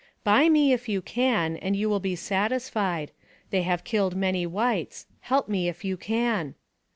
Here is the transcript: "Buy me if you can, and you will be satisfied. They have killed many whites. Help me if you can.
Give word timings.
"Buy 0.23 0.49
me 0.49 0.73
if 0.73 0.89
you 0.89 0.99
can, 0.99 1.55
and 1.57 1.75
you 1.75 1.87
will 1.87 1.99
be 1.99 2.15
satisfied. 2.15 3.11
They 3.51 3.61
have 3.61 3.83
killed 3.83 4.15
many 4.15 4.47
whites. 4.47 5.05
Help 5.19 5.47
me 5.47 5.69
if 5.69 5.85
you 5.85 5.95
can. 5.95 6.55